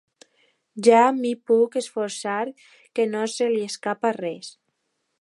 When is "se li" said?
3.37-3.63